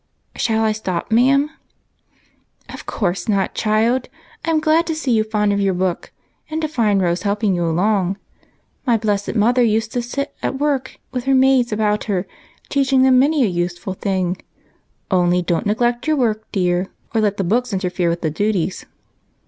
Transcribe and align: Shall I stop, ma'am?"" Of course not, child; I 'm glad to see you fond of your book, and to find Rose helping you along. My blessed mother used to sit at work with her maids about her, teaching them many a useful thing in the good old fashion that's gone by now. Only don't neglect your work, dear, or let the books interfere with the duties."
Shall 0.35 0.63
I 0.63 0.71
stop, 0.71 1.11
ma'am?"" 1.11 1.51
Of 2.73 2.87
course 2.87 3.29
not, 3.29 3.53
child; 3.53 4.09
I 4.43 4.49
'm 4.49 4.59
glad 4.59 4.87
to 4.87 4.95
see 4.95 5.11
you 5.11 5.23
fond 5.23 5.53
of 5.53 5.59
your 5.61 5.75
book, 5.75 6.11
and 6.49 6.59
to 6.63 6.67
find 6.67 6.99
Rose 6.99 7.21
helping 7.21 7.53
you 7.53 7.67
along. 7.67 8.17
My 8.83 8.97
blessed 8.97 9.35
mother 9.35 9.61
used 9.61 9.91
to 9.91 10.01
sit 10.01 10.33
at 10.41 10.57
work 10.57 10.97
with 11.11 11.25
her 11.25 11.35
maids 11.35 11.71
about 11.71 12.05
her, 12.05 12.25
teaching 12.67 13.03
them 13.03 13.19
many 13.19 13.43
a 13.43 13.47
useful 13.47 13.93
thing 13.93 14.37
in 14.37 14.37
the 14.37 14.37
good 14.37 14.43
old 14.43 14.45
fashion 14.47 14.87
that's 14.87 15.07
gone 15.07 15.07
by 15.07 15.15
now. 15.15 15.23
Only 15.23 15.41
don't 15.43 15.65
neglect 15.91 16.07
your 16.07 16.15
work, 16.15 16.51
dear, 16.51 16.87
or 17.13 17.21
let 17.21 17.37
the 17.37 17.43
books 17.43 17.71
interfere 17.71 18.09
with 18.09 18.21
the 18.21 18.31
duties." 18.31 18.87